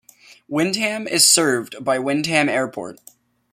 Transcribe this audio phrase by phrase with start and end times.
[0.47, 2.99] Wyndham is served by Wyndham Airport.